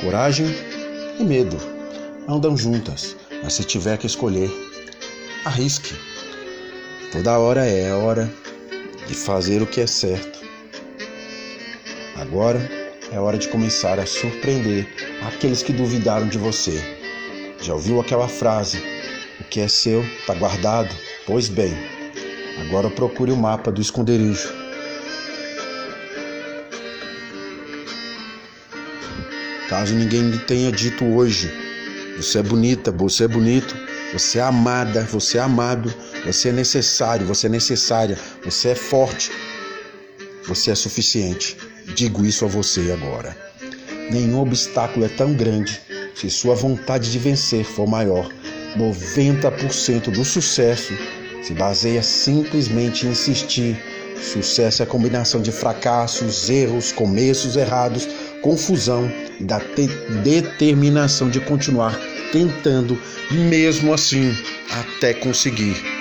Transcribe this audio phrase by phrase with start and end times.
[0.00, 0.46] Coragem
[1.18, 1.58] e medo
[2.26, 4.50] andam juntas, mas se tiver que escolher,
[5.44, 5.94] arrisque.
[7.12, 8.32] Toda hora é hora
[9.06, 10.40] de fazer o que é certo.
[12.16, 12.58] Agora
[13.12, 14.88] é hora de começar a surpreender
[15.26, 16.80] aqueles que duvidaram de você.
[17.60, 18.82] Já ouviu aquela frase?
[19.38, 20.94] O que é seu está guardado?
[21.26, 21.74] Pois bem,
[22.66, 24.69] agora procure o mapa do esconderijo.
[29.70, 31.48] Caso ninguém lhe tenha dito hoje,
[32.16, 33.76] você é bonita, você é bonito,
[34.12, 35.94] você é amada, você é amado,
[36.26, 39.30] você é necessário, você é necessária, você é forte,
[40.44, 41.56] você é suficiente.
[41.94, 43.36] Digo isso a você agora.
[44.10, 45.80] Nenhum obstáculo é tão grande
[46.16, 48.28] se sua vontade de vencer for maior.
[48.76, 50.92] 90% do sucesso
[51.44, 53.80] se baseia simplesmente em insistir.
[54.20, 58.08] Sucesso é a combinação de fracassos, erros, começos errados,
[58.42, 59.58] confusão e da
[60.22, 61.98] determinação de continuar
[62.32, 62.98] tentando,
[63.30, 64.32] mesmo assim,
[64.70, 65.99] até conseguir.